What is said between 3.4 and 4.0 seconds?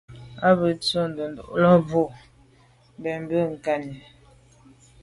nkagni.